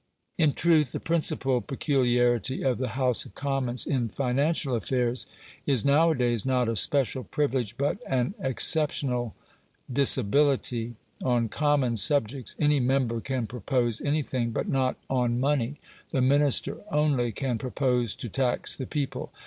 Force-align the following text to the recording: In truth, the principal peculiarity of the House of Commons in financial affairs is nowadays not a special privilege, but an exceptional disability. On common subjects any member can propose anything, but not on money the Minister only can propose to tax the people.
In 0.39 0.53
truth, 0.53 0.93
the 0.93 0.99
principal 0.99 1.61
peculiarity 1.61 2.63
of 2.63 2.79
the 2.79 2.87
House 2.97 3.23
of 3.23 3.35
Commons 3.35 3.85
in 3.85 4.09
financial 4.09 4.73
affairs 4.75 5.27
is 5.67 5.85
nowadays 5.85 6.43
not 6.43 6.67
a 6.67 6.75
special 6.75 7.23
privilege, 7.23 7.77
but 7.77 7.99
an 8.07 8.33
exceptional 8.39 9.35
disability. 9.93 10.95
On 11.23 11.49
common 11.49 11.97
subjects 11.97 12.55
any 12.57 12.79
member 12.79 13.21
can 13.21 13.45
propose 13.45 14.01
anything, 14.01 14.49
but 14.49 14.67
not 14.67 14.95
on 15.07 15.39
money 15.39 15.79
the 16.11 16.19
Minister 16.21 16.79
only 16.89 17.31
can 17.31 17.59
propose 17.59 18.15
to 18.15 18.27
tax 18.27 18.75
the 18.75 18.87
people. 18.87 19.31